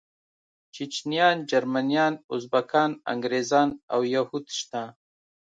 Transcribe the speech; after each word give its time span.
چيچنيايان، 0.73 1.37
جرمنيان، 1.51 2.13
ازبکان، 2.35 2.91
انګريزان 3.13 3.69
او 3.93 3.99
يهود 4.13 4.45
شته. 4.57 4.83